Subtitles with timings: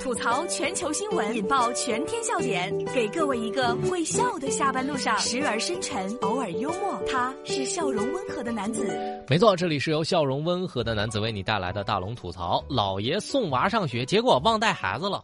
[0.00, 7.00] 吐槽全球新闻，引爆全天笑点，给各位一个会笑的下班路上，时而深沉，偶尔幽默。
[7.10, 8.86] 他是笑容温和的男子。
[9.28, 12.64] 没错，这里是由笑容温和的男子为你带来的大龙吐槽。
[12.68, 15.22] 老爷送娃上学，结果忘带孩子了。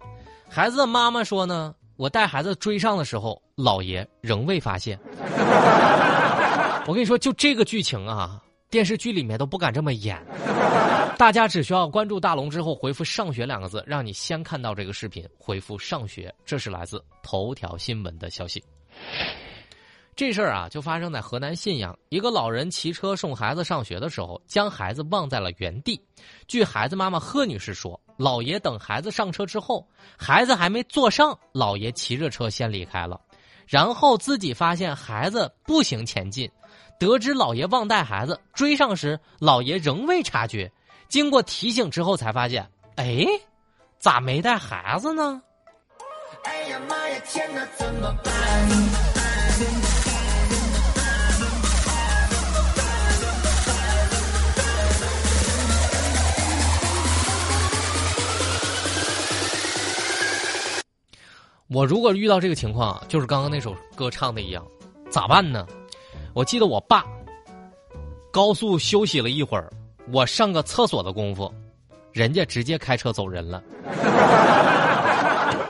[0.49, 4.99] 孩子的妈妈说呢，我带孩子追上的时候，老爷仍未发现。
[6.87, 8.43] 我跟你说，就这个剧情啊。
[8.71, 10.23] 电视剧里面都不敢这么演，
[11.17, 15.27] 大家只需要关注大龙之后回复“上学”两个字，让你先看到这个视频。
[15.39, 18.63] 回复“上学”，这是来自头条新闻的消息。
[20.15, 25.99] 这事儿啊，就发生在河南信阳，一个老人骑车送孩子上学的时候，将孩子忘在了原地。
[26.47, 33.19] 据孩子妈妈贺女士说，老爷等孩子上车之后，孩子还没坐上，老爷骑着车先离开了，
[33.67, 36.51] 然后自己发现孩子步行前进。
[36.99, 40.71] 得知老爷忘带孩子，追上时老爷仍未察觉。
[41.09, 43.25] 经过提醒之后，才发现，哎，
[44.01, 45.41] 咋没带孩子呢？
[46.43, 48.35] 哎呀妈呀，天哪，怎么办？
[61.69, 64.67] 我如果遇到这个情况，就是刚刚那首歌唱的一样，
[65.11, 65.65] 咋办呢？
[66.35, 67.05] 我记得我爸
[68.31, 69.71] 高速休息了一会儿，
[70.13, 71.53] 我上个厕所的功夫，
[72.13, 73.63] 人家直接开车走人了。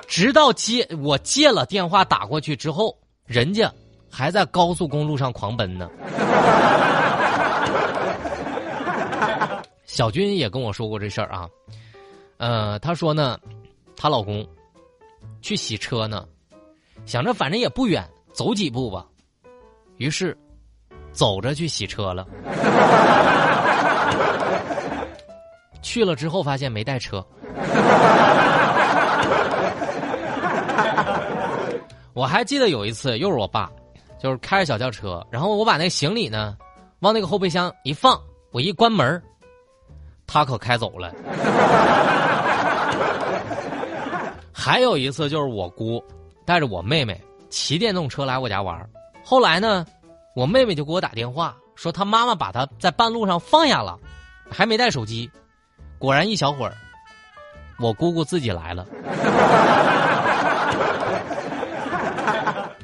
[0.07, 3.73] 直到接我借了电话打过去之后，人家
[4.11, 5.89] 还在高速公路上狂奔呢。
[9.85, 11.49] 小军也跟我说过这事儿啊，
[12.37, 13.39] 呃，他说呢，
[13.97, 14.47] 她老公
[15.41, 16.27] 去洗车呢，
[17.07, 19.07] 想着反正也不远，走几步吧，
[19.97, 20.37] 于是。
[21.13, 22.27] 走着去洗车了，
[25.83, 27.25] 去了之后发现没带车。
[32.13, 33.71] 我还记得有一次，又是我爸，
[34.21, 36.57] 就是开着小轿车，然后我把那行李呢
[37.01, 38.21] 往那个后备箱一放，
[38.53, 39.23] 我一关门，
[40.27, 41.13] 他可开走了。
[44.53, 46.03] 还有一次就是我姑
[46.45, 48.89] 带着我妹妹骑电动车来我家玩，
[49.25, 49.87] 后来呢。
[50.39, 53.99] 我妹妹就给我打电话说，她妈妈把她在半路上放下了，
[54.49, 55.29] 还没带手机。
[55.99, 56.73] 果然一小会儿，
[57.81, 58.87] 我姑姑自己来了。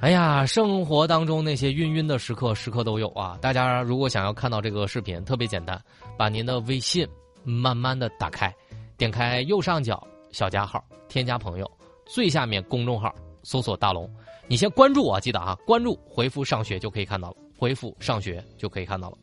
[0.02, 3.38] 哎呀，生活当中那些晕晕的时刻，时刻都有啊！
[3.40, 5.80] 大家如果想要看到这个视频，特别简单，
[6.18, 7.06] 把您的微信
[7.44, 8.52] 慢慢的打开，
[8.96, 11.70] 点开右上角小加号，添加朋友，
[12.04, 14.12] 最下面公众号搜索大龙，
[14.48, 17.36] 你先关注我，记得啊，关注回复上学就可以看到了。
[17.56, 19.18] 恢复上学就可以看到了。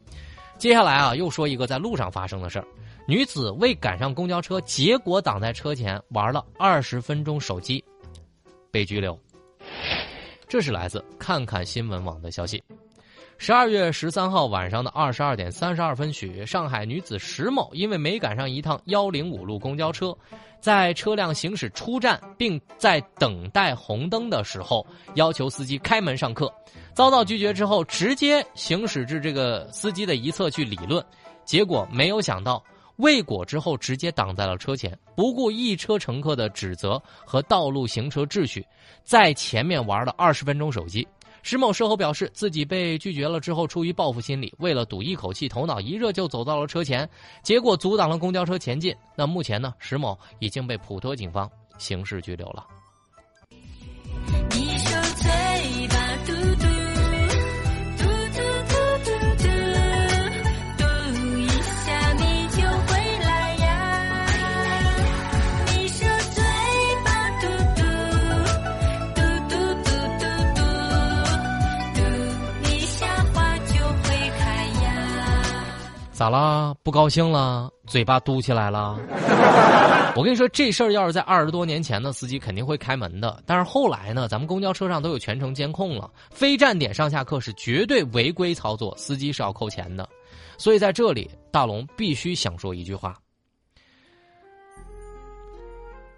[0.57, 2.65] 接下来啊，又说一个在路上发生的事儿：
[3.07, 7.83] 女子为赶上公交车，结果挡在车前玩了二十分钟手机，
[8.71, 9.17] 被拘留。
[10.47, 12.61] 这是来自看看新闻网的消息。
[13.43, 20.15] 十二月十三号晚上的二十二点三十二分许，上海女子石某因为没赶上一趟幺零五路公交车，
[20.59, 24.85] 在车辆行驶出站并在等待红灯的时候，
[25.15, 26.53] 要求司机开门上客，
[26.93, 31.03] 遭到拒绝之后，直接行驶至这个司机的一侧去理论，
[31.43, 32.63] 结果没有想到
[32.97, 38.63] 未果之后，直接挡在了车前，不顾一车乘客的指责和道路行车秩序，
[39.03, 41.07] 在前面玩了二十分钟手机。
[41.43, 47.09] 石某事后表示，自己被拒绝了之后，出于报复心理，为了赌一口气，头脑一热就走到了车前，
[47.43, 48.95] 结果阻挡了公交车前进。
[49.15, 52.65] 那目前呢，石某已经被普陀警方刑事拘留了。
[76.21, 76.71] 咋啦？
[76.83, 77.67] 不高兴了？
[77.87, 78.95] 嘴巴嘟起来了？
[80.15, 83.41] 我跟你说，这事儿要是在二十多年前呢，司机肯定会开门的。
[83.43, 90.07] 但是后来呢，咱们公交车上都有全程监控了，非站点上下客是绝对违规操作，司机是要扣钱的。
[90.59, 93.17] 所以在这里，大龙必须想说一句话：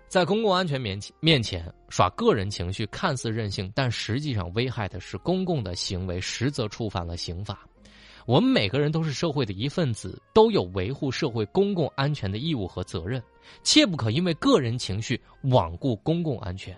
[0.09, 7.59] 在公共安全面前面前耍个人情绪，看似任性，但实际上危害的是公共的行为，实则触犯了刑法。
[8.25, 13.21] 我们每个人都是社会的一份子，都有维护社会公共安全的义务和责任，
[13.63, 16.77] 切不可因为个人情绪罔顾公共安全。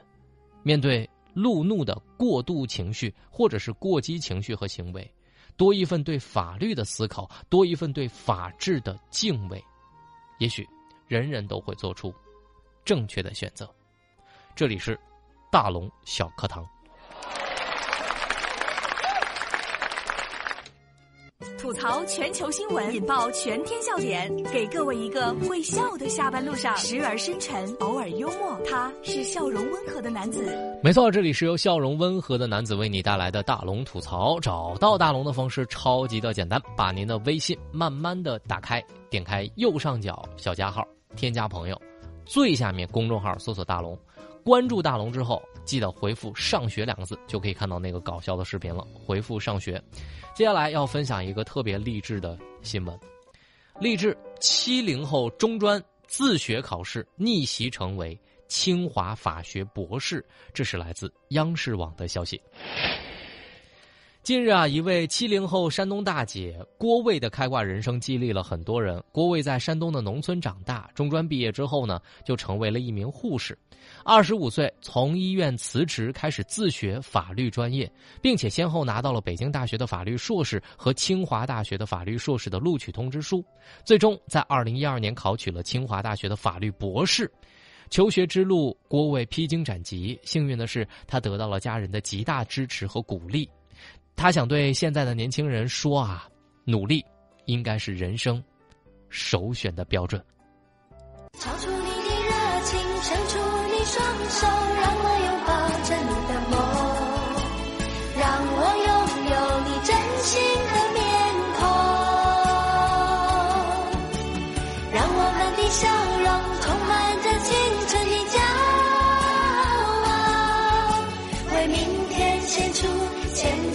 [0.63, 5.09] 面对路怒的过度情绪或者是过激情绪和行为，
[5.55, 9.63] 多一份对法律的思考，多一份对法治的敬畏，
[10.39, 10.67] 也许
[11.07, 12.11] 人人都会做出
[12.83, 13.69] 正确的选择。
[14.55, 14.99] 这里是
[15.51, 16.67] 大龙小课堂。
[21.65, 28.55] 吐槽全球新闻，引爆全天笑点，给各位一个会笑的下班路上，时而深沉，偶尔幽默。
[28.69, 30.45] 他是笑容温和的男子。
[30.83, 34.39] 没错，这里是由笑容温和的男子为你带来的大龙吐槽。
[34.39, 38.79] 找到大龙的方式超级的简单，把您的微信慢慢的打开，
[39.09, 41.81] 点开右上角小加号，添加朋友，
[42.25, 43.97] 最下面公众号搜索大龙。
[44.45, 48.85] 关注大龙之后，记得回复“上学”两个字，就可以看到那个搞笑的视频了。
[48.93, 49.83] 回复“上学”，
[50.35, 52.95] 接下来要分享一个特别励志的新闻：
[53.79, 58.15] 励志七零后中专自学考试逆袭成为
[58.47, 60.23] 清华法学博士。
[60.53, 62.39] 这是来自央视网的消息。
[64.25, 68.99] 近日啊，一位七零后山东大姐郭卫的开挂人生激励了很多人。
[69.11, 73.55] 郭卫在山东的农村长大，中专毕业之后呢，就成为了一名护士。
[74.03, 77.87] 二十五岁从医院辞职，开始自学法律专业，
[78.19, 83.45] 并且先后拿到了北京大学的法律硕士和清华大学的法律硕士的录取通知书。
[83.83, 87.31] 最终在二零一二年考取了清华大学的法律博士。
[87.91, 93.47] 求学之路，郭卫披荆斩棘，幸运的是他得到了家人的极大支持和鼓励。
[94.15, 96.27] 他想对现在的年轻人说啊，
[96.63, 97.05] 努力
[97.45, 98.43] 应该是人生
[99.09, 100.19] 首选的标准。
[101.39, 102.31] 超出你的热
[102.63, 103.37] 情，伸出
[103.71, 105.51] 你双手，让我拥抱
[105.83, 106.53] 着你的梦，
[108.17, 108.57] 让我
[108.87, 108.89] 拥
[109.29, 109.35] 有
[109.67, 110.33] 你真心
[110.71, 110.99] 的面
[111.59, 111.61] 孔，
[114.91, 115.85] 让我们的笑
[116.23, 116.27] 容
[116.61, 116.91] 充满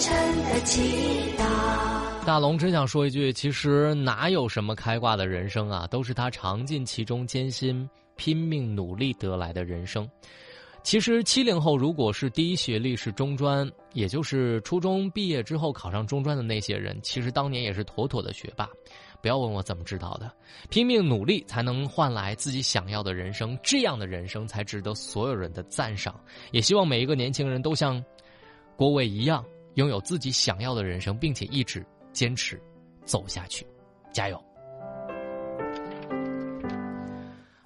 [0.01, 1.45] 诚的祈祷。
[2.27, 10.09] 大龙只想说一句：其实哪有什么开挂的人生啊，都是他尝尽其中艰辛、拼命努力得来的人生。
[10.83, 18.67] 其实七零后如果是第一学历是中专，也就是初中毕业之后考上中专的那些人，其实当年也是妥妥的学霸。
[19.21, 20.33] 不要问我怎么知道的，
[20.71, 26.19] 拼命努力才能换来自己想要的人生，这样的人生才值得所有人的赞赏。
[26.53, 28.03] 也希望每一个年轻人都像。
[28.77, 29.45] 郭伟一样
[29.75, 32.61] 拥有自己想要的人生，并且一直坚持
[33.05, 33.67] 走下去，
[34.13, 34.43] 加油！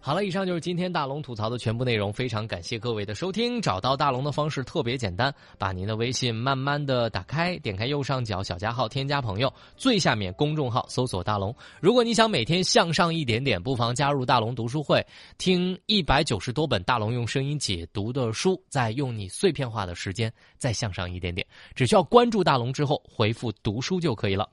[0.05, 2.13] 好了，以上就是今天大龙吐槽的全部内容。
[2.13, 3.59] 非常感谢各位的收听。
[3.59, 11.57] 找到大龙的方式特别简单，把您的微信慢慢的打开，点开右上角小加号，添加朋友，最下面公众号搜索大龙。
[11.81, 15.03] 如果你想每天向上一点点，不妨加入大龙读书会，
[15.39, 21.47] 听一百九十多本大龙用声音解读的书，再用你碎片化的时间再向上一点点。
[21.75, 24.47] 只需要关注大龙之后回复读书就可以了。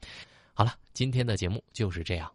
[0.54, 2.32] 好了，今天的节目就是这样。